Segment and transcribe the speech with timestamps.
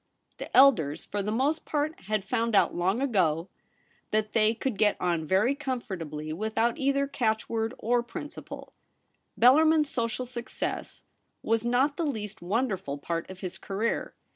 [0.39, 3.49] The elders, for the most part, had found out long ago ROLFE BELLARMIN.
[4.11, 8.73] 203 that they could get on very comfortably with out either catch word or principle.
[9.39, 11.03] Bellarmin's social success
[11.43, 14.15] was not the least wonderful part of his career.